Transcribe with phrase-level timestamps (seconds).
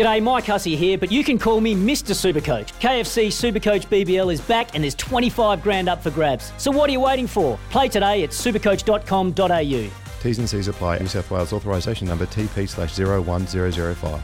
[0.00, 2.14] G'day, Mike Hussey here, but you can call me Mr.
[2.14, 2.72] Supercoach.
[2.80, 6.54] KFC Supercoach BBL is back and there's 25 grand up for grabs.
[6.56, 7.58] So what are you waiting for?
[7.68, 9.90] Play today at supercoach.com.au.
[10.22, 11.00] T's and C's apply.
[11.00, 14.22] New South Wales authorisation number TP slash 01005.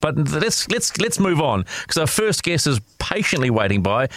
[0.00, 4.08] But let's let's let's move on because our first guest is patiently waiting by.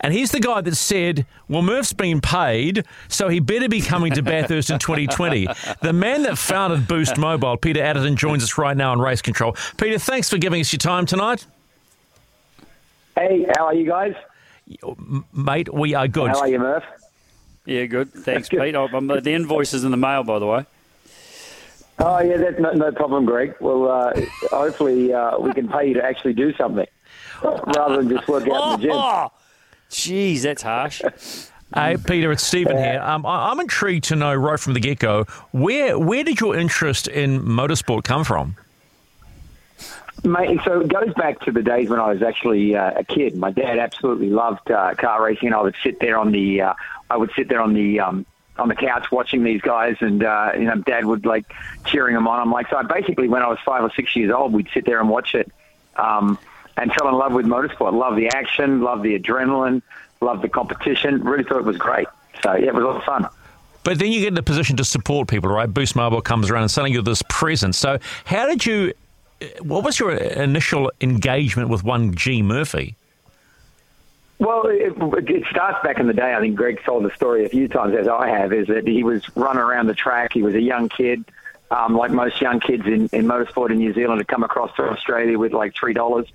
[0.00, 4.12] And he's the guy that said, Well, Murph's been paid, so he better be coming
[4.12, 5.46] to Bathurst in 2020.
[5.80, 9.56] The man that founded Boost Mobile, Peter Adderton, joins us right now on Race Control.
[9.76, 11.46] Peter, thanks for giving us your time tonight.
[13.16, 14.14] Hey, how are you guys?
[15.32, 16.28] Mate, we are good.
[16.28, 16.84] How are you, Murph?
[17.64, 18.12] Yeah, good.
[18.12, 18.74] Thanks, Pete.
[18.74, 20.66] Oh, the invoice is in the mail, by the way.
[21.98, 23.54] Oh, yeah, that's no, no problem, Greg.
[23.60, 24.20] Well, uh,
[24.50, 26.86] hopefully uh, we can pay you to actually do something
[27.42, 29.30] rather than just work out in the gym.
[29.90, 31.02] Jeez, that's harsh.
[31.74, 33.00] Hey, Peter, it's Stephen here.
[33.02, 36.56] Um, I- I'm intrigued to know right from the get go where where did your
[36.56, 38.54] interest in motorsport come from?
[40.24, 43.36] Mate, so it goes back to the days when I was actually uh, a kid.
[43.36, 46.74] My dad absolutely loved uh, car racing, and I would sit there on the uh,
[47.10, 48.24] I would sit there on the um,
[48.58, 51.52] on the couch watching these guys, and uh, you know, Dad would like
[51.84, 52.40] cheering them on.
[52.40, 54.84] I'm like, so I basically, when I was five or six years old, we'd sit
[54.86, 55.50] there and watch it,
[55.96, 56.38] um,
[56.76, 57.92] and fell in love with motorsport.
[57.92, 59.82] Love the action, love the adrenaline,
[60.20, 61.22] love the competition.
[61.22, 62.06] Really thought it was great.
[62.42, 63.26] So yeah, it was a lot of fun.
[63.82, 65.72] But then you get in a position to support people, right?
[65.72, 67.78] Boost Mobile comes around and suddenly you're this presence.
[67.78, 68.92] So how did you?
[69.60, 72.96] What was your initial engagement with one G Murphy?
[74.38, 74.92] Well, it,
[75.30, 76.34] it starts back in the day.
[76.34, 79.02] I think Greg told the story a few times, as I have, is that he
[79.02, 80.32] was running around the track.
[80.34, 81.24] He was a young kid,
[81.70, 84.82] um, like most young kids in, in motorsport in New Zealand, had come across to
[84.90, 86.26] Australia with like three dollars,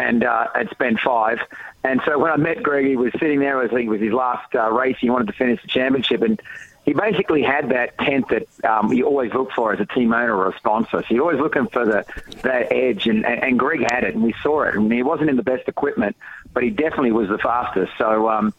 [0.00, 1.38] and uh, had spent five.
[1.84, 3.60] And so when I met Greg, he was sitting there.
[3.60, 4.96] I think it was his last uh, race.
[5.00, 6.40] He wanted to finish the championship, and
[6.84, 10.34] he basically had that tent that um, you always look for as a team owner
[10.34, 11.02] or a sponsor.
[11.02, 12.04] So you're always looking for the
[12.42, 14.74] that edge, and, and, and Greg had it, and we saw it.
[14.74, 16.16] I mean, he wasn't in the best equipment,
[16.52, 17.92] but he definitely was the fastest.
[17.98, 18.54] So um,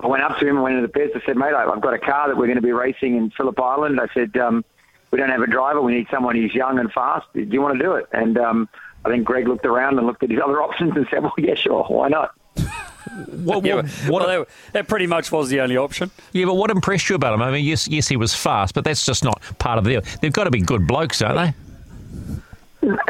[0.00, 1.12] I went up to him and went into the pits.
[1.14, 3.58] I said, "Mate, I've got a car that we're going to be racing in Phillip
[3.60, 4.64] Island." I said, um,
[5.10, 5.80] "We don't have a driver.
[5.80, 7.26] We need someone who's young and fast.
[7.34, 8.68] Do you want to do it?" And um,
[9.06, 11.54] I think Greg looked around and looked at his other options and said, "Well, yeah,
[11.54, 12.32] sure, why not?"
[13.30, 16.10] What, Yeah, what, well, that, that pretty much was the only option.
[16.32, 17.40] yeah, but what impressed you about him?
[17.40, 20.02] I mean, yes, yes, he was fast, but that's just not part of the deal.
[20.20, 21.54] They've got to be good blokes, don't they?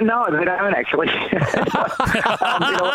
[0.03, 1.09] No, they don't actually.
[1.09, 2.93] um, you know,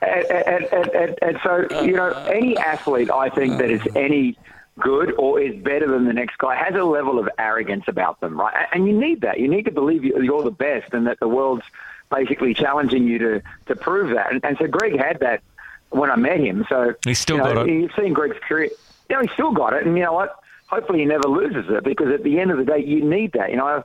[0.00, 4.38] and, and, and, and, and so, you know, any athlete, I think, that is any
[4.80, 8.38] good or is better than the next guy has a level of arrogance about them,
[8.40, 8.66] right?
[8.72, 9.38] And you need that.
[9.38, 11.64] You need to believe you- you're the best and that the world's
[12.10, 14.32] basically challenging you to, to prove that.
[14.32, 15.42] And, and so Greg had that
[15.90, 16.64] when I met him.
[16.68, 17.72] So He's still you know, got it.
[17.72, 18.70] You've seen Greg's career.
[19.10, 19.86] You know, he's still got it.
[19.86, 20.36] And you know what?
[20.68, 23.50] Hopefully he never loses it because at the end of the day, you need that.
[23.50, 23.82] You know, I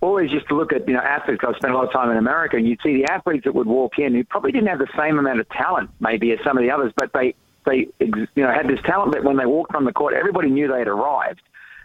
[0.00, 1.42] always used to look at, you know, athletes.
[1.46, 3.68] I spent a lot of time in America and you'd see the athletes that would
[3.68, 6.62] walk in who probably didn't have the same amount of talent maybe as some of
[6.64, 7.34] the others, but they,
[7.66, 10.68] they, you know, had this talent that when they walked on the court, everybody knew
[10.68, 11.42] they had arrived.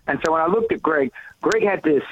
[0.08, 1.12] And so when I looked at Greg,
[1.42, 2.03] Greg had this,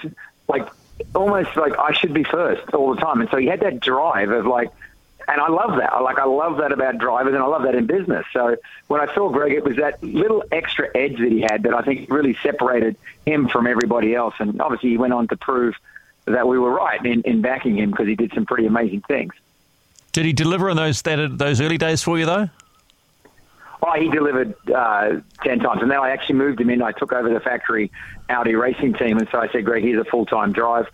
[0.47, 0.67] like,
[1.15, 3.21] almost like I should be first all the time.
[3.21, 4.69] And so he had that drive of like,
[5.27, 5.93] and I love that.
[5.93, 8.25] I like I love that about drivers, and I love that in business.
[8.33, 8.57] So
[8.87, 11.83] when I saw Greg, it was that little extra edge that he had that I
[11.83, 12.95] think really separated
[13.27, 14.33] him from everybody else.
[14.39, 15.75] And obviously, he went on to prove
[16.25, 19.33] that we were right in, in backing him because he did some pretty amazing things.
[20.13, 22.49] Did he deliver in those that, those early days for you, though?
[23.81, 25.81] Oh, he delivered uh, 10 times.
[25.81, 26.81] And then I actually moved him in.
[26.81, 27.91] I took over the factory
[28.29, 29.17] Audi racing team.
[29.17, 30.87] And so I said, Greg, here's a full time drive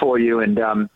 [0.00, 0.40] for you.
[0.40, 0.90] And um,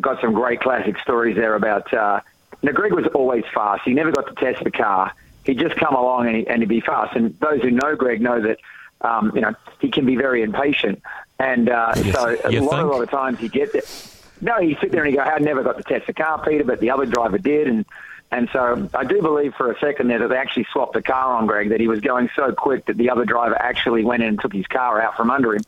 [0.00, 1.92] got some great classic stories there about.
[1.94, 2.20] Uh,
[2.62, 3.82] now, Greg was always fast.
[3.84, 5.12] He never got to test the car.
[5.44, 7.16] He'd just come along and, he, and he'd be fast.
[7.16, 8.58] And those who know Greg know that,
[9.00, 11.00] um, you know, he can be very impatient.
[11.38, 14.12] And uh, You- so a lot, a lot of times he gets it.
[14.42, 16.64] No, he'd sit there and he'd go, I never got to test the car, Peter,
[16.64, 17.68] but the other driver did.
[17.68, 17.86] And
[18.30, 21.34] and so I do believe for a second there that they actually swapped the car
[21.36, 24.30] on Greg, that he was going so quick that the other driver actually went in
[24.30, 25.62] and took his car out from under him.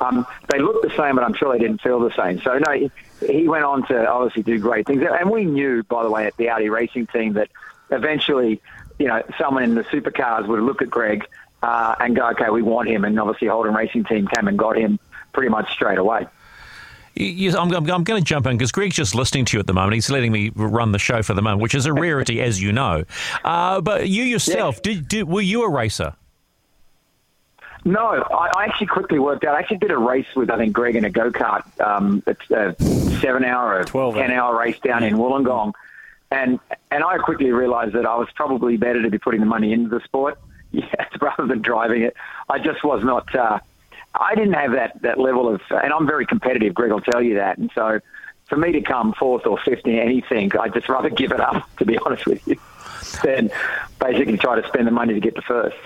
[0.00, 2.40] Um, they looked the same, but I'm sure they didn't feel the same.
[2.40, 2.88] So, no,
[3.20, 5.02] he, went on to obviously do great things.
[5.02, 7.50] And we knew, by the way, at the Audi racing team that
[7.90, 8.62] eventually,
[8.98, 11.26] you know, someone in the supercars would look at Greg
[11.62, 13.04] uh, and go, okay, we want him.
[13.04, 14.98] And obviously, Holden Racing Team came and got him
[15.32, 16.26] pretty much straight away.
[17.18, 19.66] Yes, I'm, I'm, I'm going to jump in because Greg's just listening to you at
[19.66, 19.94] the moment.
[19.94, 22.70] He's letting me run the show for the moment, which is a rarity, as you
[22.70, 23.04] know.
[23.44, 26.14] Uh, but you yourself, did, did, were you a racer?
[27.84, 29.56] No, I, I actually quickly worked out.
[29.56, 31.64] I actually did a race with, I think, Greg in a go kart.
[31.80, 32.76] Um, it's a
[33.20, 35.72] seven hour or 12 ten hour race down in Wollongong.
[36.30, 36.60] And,
[36.92, 39.88] and I quickly realized that I was probably better to be putting the money into
[39.88, 40.38] the sport
[40.70, 40.84] yeah,
[41.20, 42.14] rather than driving it.
[42.48, 43.58] I just was not, uh,
[44.14, 47.34] I didn't have that, that level of, and I'm very competitive, Greg I'll tell you
[47.34, 47.58] that.
[47.58, 48.00] And so
[48.46, 51.68] for me to come fourth or fifth in anything, I'd just rather give it up,
[51.78, 52.56] to be honest with you,
[53.22, 53.50] than
[54.00, 55.76] basically try to spend the money to get to first.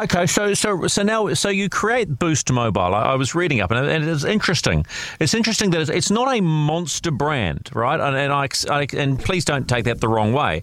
[0.00, 2.94] Okay, so so so now so you create Boost Mobile.
[2.94, 4.86] I, I was reading up, and, and it's interesting.
[5.20, 8.00] It's interesting that it's, it's not a monster brand, right?
[8.00, 10.62] And, and I, I, and please don't take that the wrong way,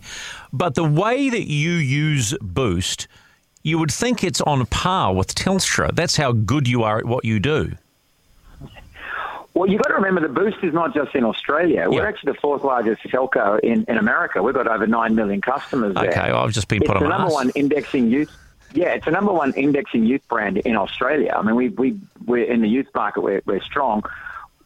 [0.51, 3.07] but the way that you use Boost,
[3.63, 5.93] you would think it's on par with Telstra.
[5.93, 7.73] That's how good you are at what you do.
[9.53, 11.89] Well, you've got to remember the Boost is not just in Australia.
[11.89, 14.41] We're actually the fourth largest telco in, in America.
[14.41, 16.09] We've got over 9 million customers there.
[16.09, 17.33] Okay, well, I've just been it's put on the number ass.
[17.33, 18.31] one indexing youth.
[18.73, 21.33] Yeah, it's the number one indexing youth brand in Australia.
[21.35, 23.21] I mean, we we we're in the youth market.
[23.21, 24.03] We're we're strong.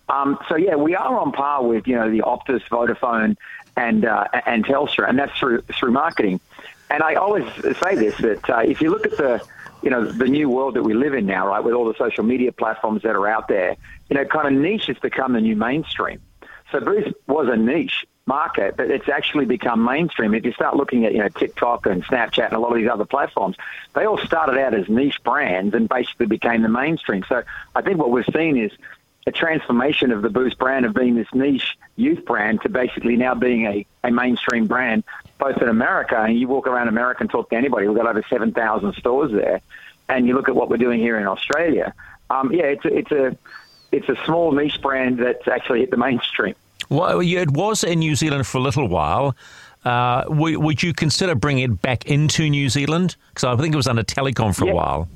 [0.10, 3.38] Um, so yeah, we are on par with you know the Optus, Vodafone,
[3.78, 6.42] and uh, and Telstra, and that's through through marketing.
[6.90, 7.46] And I always
[7.84, 9.42] say this that uh, if you look at the
[9.82, 12.24] you know the new world that we live in now, right, with all the social
[12.24, 13.76] media platforms that are out there,
[14.10, 16.22] you know, kind of niche has become the new mainstream.
[16.72, 20.34] So Boost was a niche market, but it's actually become mainstream.
[20.34, 22.90] If you start looking at you know TikTok and Snapchat and a lot of these
[22.90, 23.58] other platforms,
[23.94, 27.24] they all started out as niche brands and basically became the mainstream.
[27.28, 27.44] So
[27.76, 28.72] I think what we've seen is
[29.26, 33.36] a transformation of the Boost brand of being this niche youth brand to basically now
[33.36, 35.04] being a, a mainstream brand,
[35.38, 37.88] both in America and you walk around America and talk to anybody.
[37.88, 39.62] We've got over 7,000 stores there.
[40.10, 41.94] And you look at what we're doing here in Australia.
[42.30, 43.38] Um, yeah, it's a, it's a,
[43.94, 46.56] it's a small niche brand that's actually hit the mainstream.
[46.90, 49.36] Well, it was in New Zealand for a little while.
[49.86, 53.16] Uh, would, would you consider bringing it back into New Zealand?
[53.30, 54.72] Because I think it was under Telecom for Yeah.
[54.72, 55.08] a while.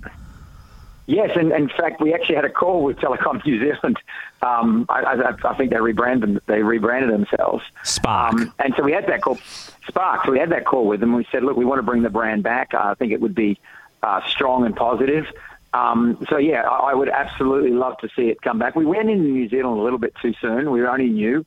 [1.08, 3.98] Yes, and in fact, we actually had a call with Telecom New Zealand.
[4.42, 7.64] Um, I, I, I think they rebranded they rebranded themselves.
[7.84, 8.34] Spark.
[8.34, 9.40] Um, and so we had that call,
[9.88, 10.26] Spark.
[10.26, 11.16] So we had that call with them.
[11.16, 12.74] We said, look, we want to bring the brand back.
[12.74, 13.58] I think it would be
[14.04, 15.28] uh, strong and positive.
[15.74, 18.76] Um, so yeah, I, I would absolutely love to see it come back.
[18.76, 20.72] We went into New Zealand a little bit too soon.
[20.72, 21.46] We were only new.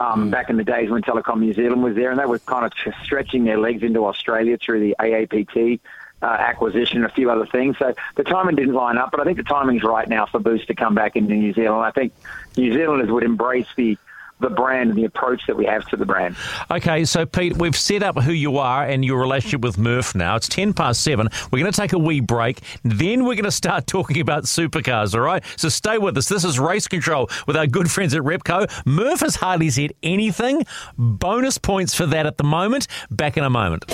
[0.00, 2.66] Um, Back in the days when Telecom New Zealand was there, and they were kind
[2.66, 2.72] of
[3.04, 5.78] stretching their legs into Australia through the AAPT
[6.22, 7.76] uh, acquisition and a few other things.
[7.78, 10.68] So the timing didn't line up, but I think the timing's right now for Boost
[10.68, 11.84] to come back into New Zealand.
[11.84, 12.12] I think
[12.56, 13.98] New Zealanders would embrace the
[14.42, 16.36] the brand and the approach that we have to the brand.
[16.70, 20.36] Okay, so Pete, we've set up who you are and your relationship with Murph now.
[20.36, 21.28] It's 10 past 7.
[21.50, 22.60] We're going to take a wee break.
[22.82, 25.42] Then we're going to start talking about supercars, all right?
[25.56, 26.28] So stay with us.
[26.28, 28.68] This is Race Control with our good friends at Repco.
[28.84, 30.66] Murph has hardly said anything.
[30.98, 32.88] Bonus points for that at the moment.
[33.10, 33.84] Back in a moment.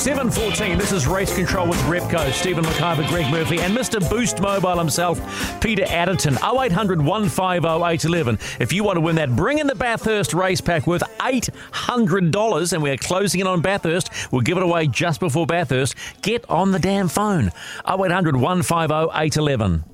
[0.00, 4.00] 7.14, this is Race Control with Repco, Stephen McIver, Greg Murphy, and Mr.
[4.08, 5.20] Boost Mobile himself,
[5.60, 8.38] Peter Adderton, 0800 150 811.
[8.58, 12.82] If you want to win that, bring in the Bathurst race pack worth $800, and
[12.82, 14.08] we're closing in on Bathurst.
[14.30, 15.94] We'll give it away just before Bathurst.
[16.22, 17.52] Get on the damn phone,
[17.86, 19.84] 0800 150 811.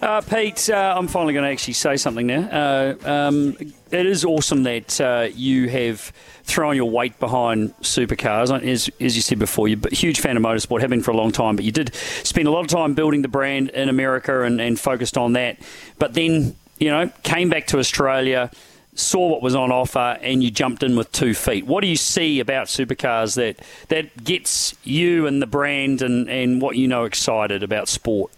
[0.00, 2.48] Uh, Pete, uh, I'm finally going to actually say something now.
[2.50, 3.56] Uh, um,
[3.90, 6.12] it is awesome that uh, you have
[6.44, 8.50] thrown your weight behind supercars.
[8.62, 11.16] As, as you said before, you're a huge fan of motorsport, have been for a
[11.16, 14.42] long time, but you did spend a lot of time building the brand in America
[14.42, 15.58] and, and focused on that.
[15.98, 18.50] But then, you know, came back to Australia,
[18.94, 21.66] saw what was on offer, and you jumped in with two feet.
[21.66, 26.60] What do you see about supercars that, that gets you and the brand and, and
[26.60, 28.30] what you know excited about sport?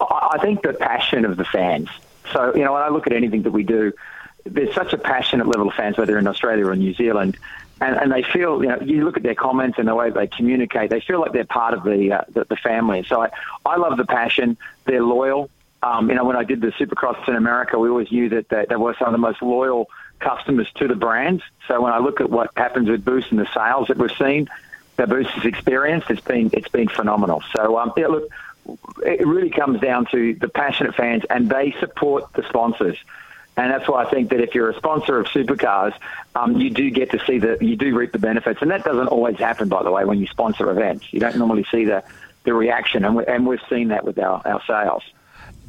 [0.00, 1.88] I think the passion of the fans.
[2.32, 3.92] So, you know, when I look at anything that we do,
[4.44, 7.36] there's such a passionate level of fans, whether in Australia or New Zealand,
[7.80, 10.26] and, and they feel, you know, you look at their comments and the way they
[10.26, 13.04] communicate, they feel like they're part of the uh, the, the family.
[13.08, 13.30] So I,
[13.64, 14.56] I love the passion.
[14.84, 15.50] They're loyal.
[15.82, 18.66] Um, you know, when I did the Supercross in America, we always knew that they,
[18.68, 19.88] they were some of the most loyal
[20.18, 21.40] customers to the brand.
[21.68, 24.48] So when I look at what happens with Boost and the sales that we've seen,
[24.96, 27.44] that Boost has experienced, it's been it's been phenomenal.
[27.54, 28.28] So um, yeah, look,
[29.02, 32.96] it really comes down to the passionate fans, and they support the sponsors.
[33.56, 35.92] And that's why I think that if you're a sponsor of supercars,
[36.36, 38.62] um, you do get to see the, you do reap the benefits.
[38.62, 41.12] And that doesn't always happen, by the way, when you sponsor events.
[41.12, 42.04] You don't normally see the,
[42.44, 45.02] the reaction, and, we, and we've seen that with our, our sales.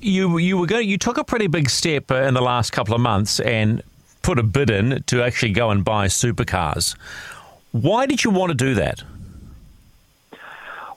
[0.01, 2.93] You you were going, you took a pretty big step uh, in the last couple
[2.93, 3.81] of months and
[4.21, 6.95] put a bid in to actually go and buy supercars.
[7.71, 9.03] Why did you want to do that?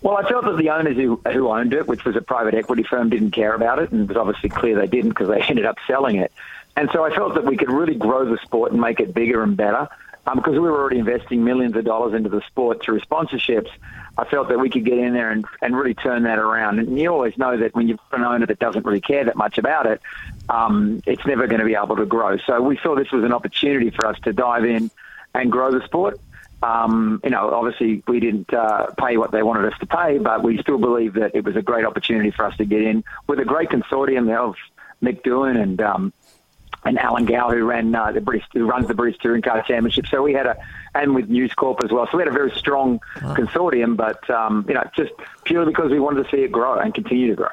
[0.03, 2.83] Well, I felt that the owners who, who owned it, which was a private equity
[2.83, 5.65] firm, didn't care about it, and it was obviously clear they didn't because they ended
[5.65, 6.33] up selling it.
[6.77, 9.43] And so I felt that we could really grow the sport and make it bigger
[9.43, 9.89] and better.
[10.25, 13.71] Um, because we were already investing millions of dollars into the sport through sponsorships,
[14.17, 16.79] I felt that we could get in there and, and really turn that around.
[16.79, 19.37] And you always know that when you've got an owner that doesn't really care that
[19.37, 20.01] much about it,
[20.49, 22.37] um, it's never going to be able to grow.
[22.39, 24.93] So we saw this was an opportunity for us to dive in
[25.35, 26.21] and grow the sport.
[26.63, 30.43] Um, you know, obviously we didn't uh, pay what they wanted us to pay, but
[30.43, 33.41] we still believe that it was a great opportunity for us to get in with
[33.41, 34.55] a great consortium of
[35.03, 36.13] Mick Doohan and um,
[36.85, 40.07] and Alan Gow, who ran uh, the British, who runs the British Touring Car Championship.
[40.09, 40.57] So we had a,
[40.95, 42.09] and with News Corp as well.
[42.11, 45.13] So we had a very strong consortium, but um, you know, just
[45.45, 47.49] purely because we wanted to see it grow and continue to grow.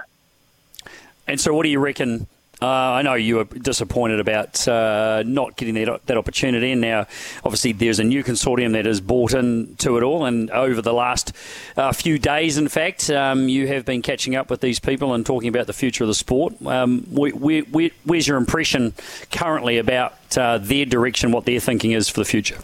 [1.28, 2.28] And so, what do you reckon?
[2.62, 7.08] Uh, I know you were disappointed about uh, not getting that, that opportunity, and now
[7.46, 10.26] obviously there's a new consortium that has bought into it all.
[10.26, 11.32] And over the last
[11.78, 15.26] uh, few days, in fact, um, you have been catching up with these people and
[15.26, 16.54] talking about the future of the sport.
[16.66, 18.94] Um, where, where, where's your impression
[19.32, 22.58] currently about uh, their direction, what their thinking is for the future?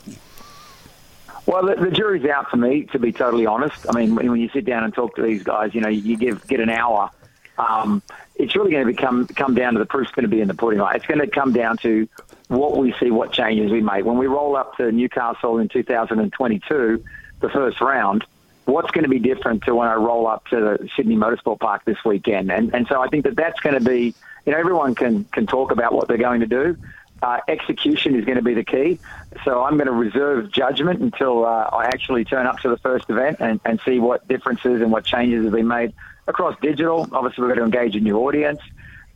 [1.45, 3.85] Well, the, the, jury's out for me, to be totally honest.
[3.87, 6.17] I mean, when, when you sit down and talk to these guys, you know, you
[6.17, 7.11] give get an hour.
[7.57, 8.01] Um,
[8.35, 10.53] it's really going to become come down to the proof's going to be in the
[10.53, 10.79] pudding.
[10.79, 10.95] Right?
[10.95, 12.07] It's going to come down to
[12.47, 14.05] what we see, what changes we make.
[14.05, 17.03] When we roll up to Newcastle in 2022,
[17.39, 18.25] the first round,
[18.65, 21.85] what's going to be different to when I roll up to the Sydney Motorsport Park
[21.85, 22.51] this weekend?
[22.51, 24.13] And and so I think that that's going to be,
[24.45, 26.77] you know, everyone can can talk about what they're going to do.
[27.25, 28.99] Uh, execution is going to be the key.
[29.43, 33.09] So I'm going to reserve judgment until uh, I actually turn up to the first
[33.09, 35.93] event and, and see what differences and what changes have been made
[36.27, 37.09] across digital.
[37.11, 38.59] Obviously, we've got to engage a new audience.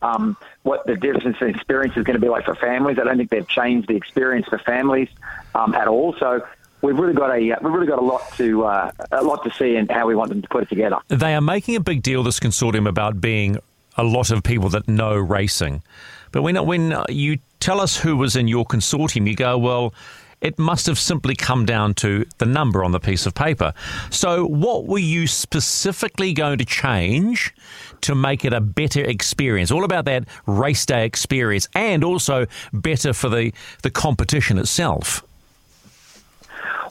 [0.01, 2.97] Um, what the difference in experience is going to be like for families.
[2.97, 5.09] I don't think they've changed the experience for families
[5.53, 6.15] um, at all.
[6.19, 6.43] So
[6.81, 9.51] we've really got a uh, we've really got a lot to uh, a lot to
[9.51, 10.97] see in how we want them to put it together.
[11.09, 13.59] They are making a big deal this consortium about being
[13.97, 15.83] a lot of people that know racing,
[16.31, 19.93] but when when you tell us who was in your consortium, you go well
[20.41, 23.73] it must have simply come down to the number on the piece of paper.
[24.09, 27.53] So, what were you specifically going to change
[28.01, 29.71] to make it a better experience?
[29.71, 33.51] All about that race day experience and also better for the,
[33.83, 35.23] the competition itself.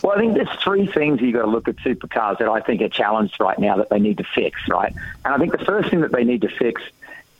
[0.02, 2.82] Well, I think there's three things you've got to look at supercars that I think
[2.82, 4.92] are challenged right now that they need to fix, right?
[5.24, 6.82] And I think the first thing that they need to fix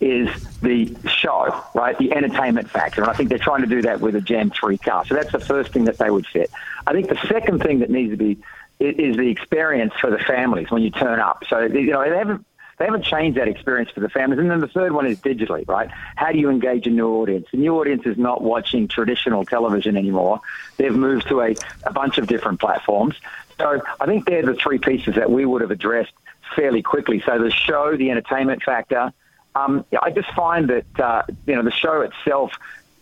[0.01, 0.29] is
[0.61, 1.99] the show, right?
[1.99, 3.03] The entertainment factor.
[3.03, 5.05] And I think they're trying to do that with a Gen 3 car.
[5.07, 6.51] So that's the first thing that they would fit.
[6.87, 8.39] I think the second thing that needs to be
[8.81, 11.43] is the experience for the families when you turn up.
[11.49, 12.47] So, you know, they haven't,
[12.79, 14.39] they haven't changed that experience for the families.
[14.39, 15.91] And then the third one is digitally, right?
[16.15, 17.49] How do you engage a new audience?
[17.51, 20.41] The new audience is not watching traditional television anymore.
[20.77, 23.17] They've moved to a, a bunch of different platforms.
[23.59, 26.13] So I think they're the three pieces that we would have addressed
[26.55, 27.21] fairly quickly.
[27.27, 29.13] So the show, the entertainment factor,
[29.65, 32.53] um, I just find that uh, you know the show itself,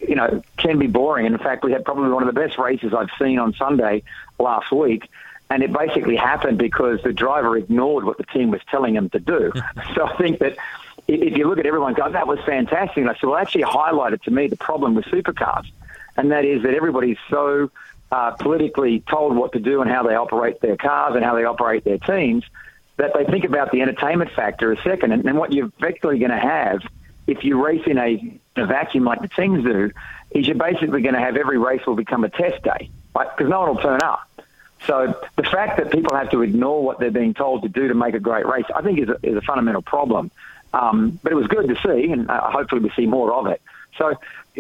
[0.01, 1.27] you know, can be boring.
[1.27, 4.03] And in fact, we had probably one of the best races I've seen on Sunday
[4.39, 5.09] last week.
[5.49, 9.21] And it basically happened because the driver ignored what the team was telling him to
[9.21, 9.53] do.
[9.95, 10.57] so I think that
[11.07, 12.99] if you look at everyone, go, that was fantastic.
[12.99, 15.67] And I said, well, actually highlighted to me the problem with supercars.
[16.17, 17.71] And that is that everybody's so
[18.11, 21.45] uh, politically told what to do and how they operate their cars and how they
[21.45, 22.45] operate their teams
[22.97, 25.13] that they think about the entertainment factor a second.
[25.13, 26.81] And, and what you're effectively going to have
[27.27, 29.91] if you race in a, a vacuum like the teams do
[30.31, 33.29] is you're basically going to have every race will become a test day, right?
[33.37, 34.29] Because no one will turn up.
[34.87, 37.95] So the fact that people have to ignore what they're being told to do to
[37.95, 40.31] make a great race, I think is a, is a fundamental problem.
[40.73, 43.63] Um, but it was good to see, and uh, hopefully we see more of it.
[43.97, 44.15] So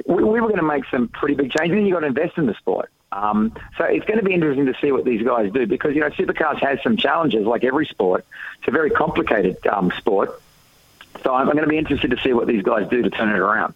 [0.07, 2.38] we, we were going to make some pretty big changes, and you've got to invest
[2.38, 2.90] in the sport.
[3.13, 6.01] Um, so it's going to be interesting to see what these guys do because, you
[6.01, 8.27] know, supercars has some challenges like every sport.
[8.59, 10.41] It's a very complicated um, sport.
[11.23, 13.29] So I'm, I'm going to be interested to see what these guys do to turn
[13.29, 13.75] it around.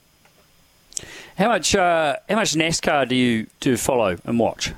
[1.38, 4.74] How much, uh, how much NASCAR do you do follow and watch?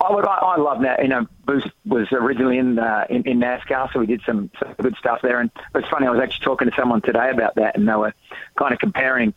[0.00, 1.02] Oh, look, I, I love that.
[1.02, 4.74] You know, Boost was originally in, uh, in in NASCAR, so we did some, some
[4.80, 5.40] good stuff there.
[5.40, 8.14] And it's funny, I was actually talking to someone today about that, and they were
[8.56, 9.34] kind of comparing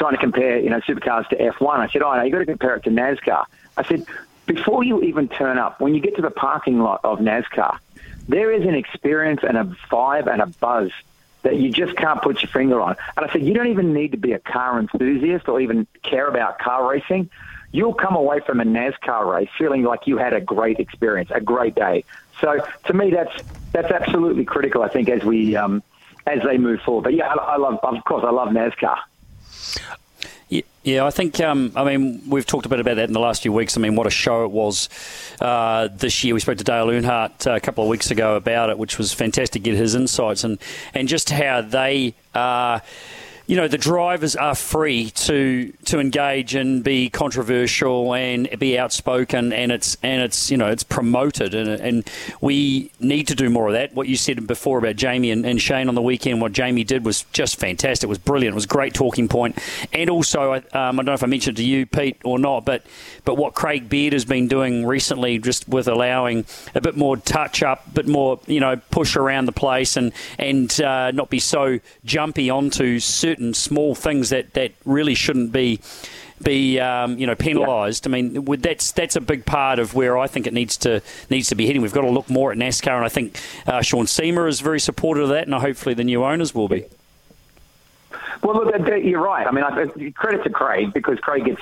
[0.00, 1.78] trying to compare, you know, supercars to F1.
[1.78, 3.44] I said, oh, no, you've got to compare it to NASCAR.
[3.76, 4.06] I said,
[4.46, 7.78] before you even turn up, when you get to the parking lot of NASCAR,
[8.26, 10.90] there is an experience and a vibe and a buzz
[11.42, 12.96] that you just can't put your finger on.
[13.16, 16.28] And I said, you don't even need to be a car enthusiast or even care
[16.28, 17.28] about car racing.
[17.70, 21.40] You'll come away from a NASCAR race feeling like you had a great experience, a
[21.40, 22.04] great day.
[22.40, 23.34] So to me, that's
[23.72, 24.82] that's absolutely critical.
[24.82, 25.82] I think as we um,
[26.26, 27.04] as they move forward.
[27.04, 28.96] But yeah, I, I love, of course, I love NASCAR.
[30.82, 33.42] Yeah, I think, um, I mean, we've talked a bit about that in the last
[33.42, 33.76] few weeks.
[33.76, 34.88] I mean, what a show it was
[35.38, 36.32] uh, this year.
[36.32, 39.12] We spoke to Dale Earnhardt uh, a couple of weeks ago about it, which was
[39.12, 40.58] fantastic to get his insights and,
[40.94, 42.14] and just how they.
[42.34, 42.80] Uh,
[43.50, 49.52] you know the drivers are free to to engage and be controversial and be outspoken
[49.52, 53.66] and it's and it's you know it's promoted and, and we need to do more
[53.66, 53.92] of that.
[53.92, 57.04] What you said before about Jamie and, and Shane on the weekend what Jamie did
[57.04, 58.04] was just fantastic.
[58.04, 58.52] It was brilliant.
[58.52, 59.56] It was great talking point.
[59.56, 62.64] point and also um, I don't know if I mentioned to you Pete or not
[62.64, 62.86] but
[63.24, 67.64] but what Craig Baird has been doing recently just with allowing a bit more touch
[67.64, 71.40] up a bit more you know push around the place and and uh, not be
[71.40, 75.80] so jumpy onto certain certain small things that, that really shouldn't be
[76.42, 78.06] be um, you know penalised.
[78.06, 78.16] Yeah.
[78.16, 81.48] I mean, that's that's a big part of where I think it needs to needs
[81.48, 81.82] to be heading.
[81.82, 84.80] We've got to look more at NASCAR, and I think uh, Sean Seamer is very
[84.80, 86.84] supportive of that, and hopefully the new owners will be.
[88.42, 89.46] Well, look, you're right.
[89.46, 91.60] I mean, I, credit to Craig because Craig gets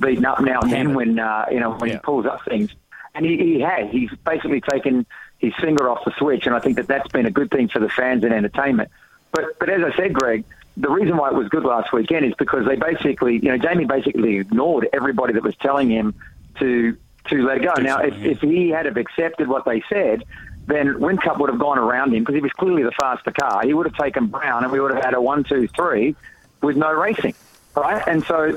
[0.00, 1.96] beaten up now and then when uh, you know when yeah.
[1.96, 2.74] he pulls up things,
[3.14, 3.88] and he, he has.
[3.92, 5.06] He's basically taken
[5.38, 7.78] his finger off the switch, and I think that that's been a good thing for
[7.78, 8.90] the fans and entertainment.
[9.30, 10.44] But but as I said, Greg,
[10.78, 13.84] the reason why it was good last weekend is because they basically, you know, Jamie
[13.84, 16.14] basically ignored everybody that was telling him
[16.60, 17.74] to to let go.
[17.82, 20.24] Now, if, if he had have accepted what they said,
[20.66, 23.62] then Whincup would have gone around him because he was clearly the faster car.
[23.64, 26.14] He would have taken Brown, and we would have had a one, two, three
[26.62, 27.34] with no racing,
[27.74, 28.02] right?
[28.06, 28.56] And so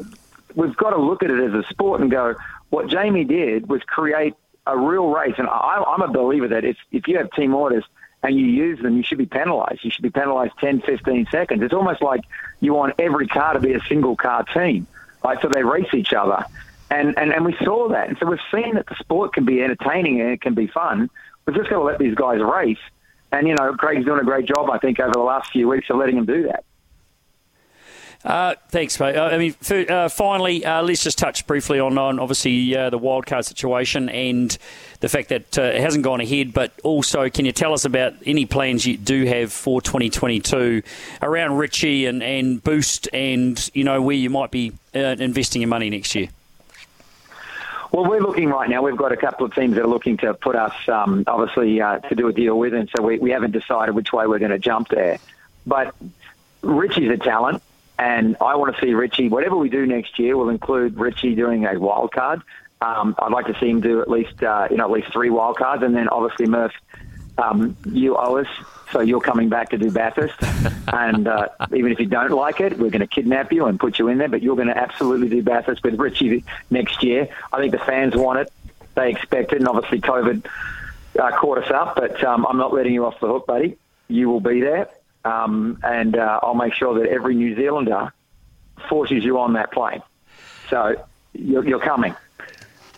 [0.56, 2.36] we've got to look at it as a sport and go,
[2.70, 4.36] what Jamie did was create
[4.68, 5.36] a real race.
[5.38, 7.84] And I, I'm a believer that if if you have team orders–
[8.24, 9.84] and you use them, you should be penalised.
[9.84, 11.64] You should be penalised 10, 15 seconds.
[11.64, 12.22] It's almost like
[12.60, 14.86] you want every car to be a single car team,
[15.24, 15.42] right?
[15.42, 16.46] So they race each other.
[16.90, 18.10] And, and, and we saw that.
[18.10, 21.10] And so we've seen that the sport can be entertaining and it can be fun.
[21.46, 22.78] We've just got to let these guys race.
[23.32, 25.90] And, you know, Craig's doing a great job, I think, over the last few weeks
[25.90, 26.66] of letting them do that.
[28.24, 29.16] Uh, thanks, mate.
[29.16, 29.56] Uh, I mean,
[29.90, 34.56] uh, finally, uh, let's just touch briefly on, on obviously uh, the wildcard situation and
[35.00, 36.54] the fact that uh, it hasn't gone ahead.
[36.54, 40.84] But also, can you tell us about any plans you do have for 2022
[41.22, 45.90] around Richie and, and Boost, and you know where you might be investing your money
[45.90, 46.30] next year?
[47.92, 48.84] Well, we're looking right now.
[48.84, 52.16] We've got a couple of teams that are looking to put us, um, obviously, to
[52.16, 54.60] do a deal with, and so we, we haven't decided which way we're going to
[54.60, 55.18] jump there.
[55.66, 55.96] But
[56.62, 57.64] Richie's a talent.
[58.02, 61.68] And I want to see Richie, whatever we do next year will include Richie doing
[61.68, 62.42] a wild card.
[62.82, 65.30] Um, I'd like to see him do at least, uh, you know, at least three
[65.30, 65.84] wild cards.
[65.84, 66.74] And then obviously, Murph,
[67.38, 68.48] um, you owe us.
[68.92, 70.34] So you're coming back to do Bathurst.
[70.92, 74.00] and uh, even if you don't like it, we're going to kidnap you and put
[74.00, 74.30] you in there.
[74.30, 77.28] But you're going to absolutely do Bathurst with Richie next year.
[77.54, 78.52] I think the fans want it.
[78.96, 79.60] They expect it.
[79.60, 80.48] And obviously, COVID
[81.20, 81.98] uh, caught us up.
[81.98, 83.78] But um, I'm not letting you off the hook, buddy.
[84.08, 84.90] You will be there
[85.26, 88.14] um, and uh, I'll make sure that every New Zealander
[88.90, 90.02] forces you on that plane.
[90.70, 90.96] So
[91.34, 92.16] you're, you're coming.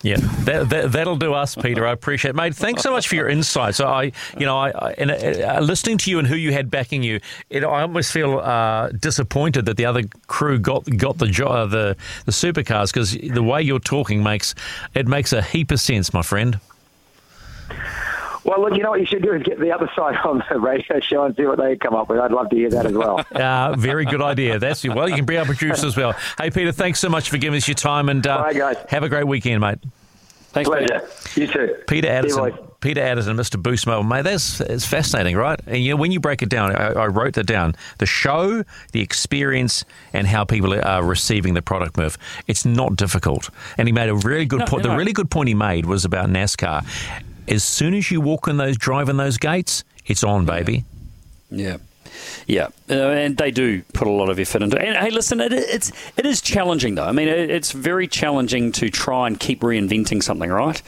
[0.03, 1.87] Yeah, that, that, will do us, Peter.
[1.87, 2.35] I appreciate it.
[2.35, 3.79] Mate, thanks so much for your insights.
[3.79, 7.03] I, you know, I, I and, uh, listening to you and who you had backing
[7.03, 11.47] you, it, I almost feel uh, disappointed that the other crew got got the jo-
[11.47, 14.55] uh, the the supercars because the way you're talking makes
[14.93, 16.59] it makes a heap of sense, my friend.
[18.43, 20.59] Well, look, you know what you should do is get the other side on the
[20.59, 22.19] radio show and see what they come up with.
[22.19, 23.25] I'd love to hear that as well.
[23.31, 24.59] uh, very good idea.
[24.59, 26.13] That's well, you can be our producer as well.
[26.37, 28.77] Hey, Peter, thanks so much for giving us your time and uh, Bye, guys.
[28.89, 29.79] have a great weekend, mate.
[30.51, 31.01] Thanks, Pleasure.
[31.33, 31.41] Peter.
[31.41, 31.75] You too.
[31.87, 32.53] Peter Addison.
[32.79, 33.61] Peter Addison, Mr.
[33.61, 34.03] Boost Mobile.
[34.03, 35.59] Mate, that's it's fascinating, right?
[35.65, 37.75] And you know, when you break it down, I, I, wrote that down.
[37.99, 43.49] The show, the experience, and how people are receiving the product, Move, It's not difficult.
[43.77, 44.83] And he made a really good no, point.
[44.83, 44.91] No.
[44.91, 46.85] The really good point he made was about NASCAR
[47.47, 50.85] as soon as you walk in those, drive in those gates, it's on, baby.
[51.49, 51.77] Yeah.
[52.45, 54.87] Yeah, uh, and they do put a lot of effort into it.
[54.87, 57.05] And hey, listen, it, it's it is challenging though.
[57.05, 60.81] I mean, it, it's very challenging to try and keep reinventing something, right?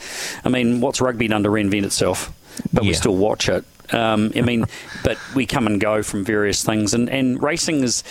[0.44, 2.32] I mean, what's rugby done to reinvent itself?
[2.72, 2.90] But yeah.
[2.90, 3.64] we still watch it.
[3.92, 4.66] Um, I mean,
[5.04, 8.02] but we come and go from various things, and, and racing is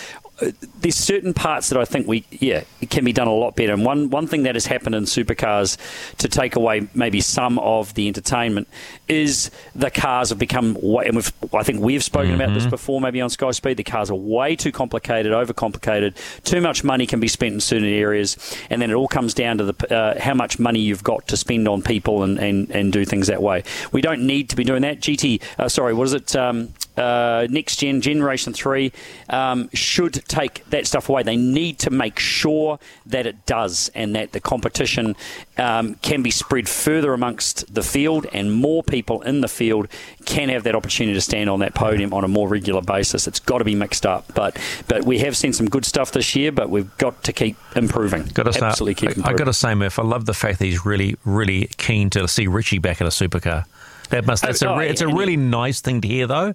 [0.80, 3.72] there's certain parts that I think we yeah it can be done a lot better.
[3.72, 5.76] And one one thing that has happened in supercars
[6.18, 8.68] to take away maybe some of the entertainment
[9.08, 12.40] is the cars have become way, and we've, I think we've spoken mm-hmm.
[12.40, 12.70] about this mm-hmm.
[12.70, 13.78] before maybe on Sky Speed.
[13.78, 16.16] The cars are way too complicated, overcomplicated.
[16.44, 18.36] Too much money can be spent in certain areas,
[18.68, 21.36] and then it all comes down to the uh, how much money you've got to
[21.36, 23.62] spend on people and, and, and do things that way.
[23.92, 25.00] We don't need to be doing that.
[25.00, 26.36] GT, uh, sorry, what is it?
[26.36, 28.92] Um, uh, next gen, Generation 3,
[29.28, 31.22] um, should take that stuff away.
[31.22, 35.16] They need to make sure that it does and that the competition
[35.58, 39.88] um, can be spread further amongst the field and more people in the field
[40.24, 43.26] can have that opportunity to stand on that podium on a more regular basis.
[43.26, 44.24] It's got to be mixed up.
[44.34, 44.58] But
[44.88, 48.24] but we have seen some good stuff this year, but we've got to keep improving.
[48.34, 49.34] Got to Absolutely say, keep improving.
[49.34, 52.26] i got to say, Murph, I love the fact that he's really, really keen to
[52.28, 53.64] see Richie back in a supercar.
[54.10, 56.54] That must, that's oh, a, it's a really nice thing to hear, though.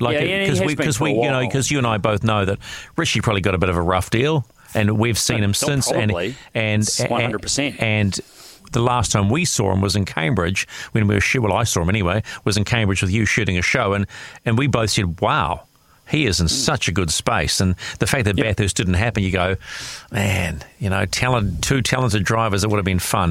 [0.00, 2.58] Like Yeah, yeah, we we you know because you and I both know that
[2.96, 5.90] Richie probably got a bit of a rough deal, and we've seen him since.
[5.90, 6.36] probably.
[6.54, 7.82] And and 100%.
[7.82, 8.20] And
[8.72, 11.64] the last time we saw him was in Cambridge when we were sh- well, I
[11.64, 12.22] saw him anyway.
[12.44, 14.06] Was in Cambridge with you shooting a show, and
[14.44, 15.62] and we both said, "Wow."
[16.10, 19.30] He is in such a good space, and the fact that Bathurst didn't happen, you
[19.30, 19.56] go,
[20.10, 23.26] man, you know, talent, two talented drivers, it would have been fun.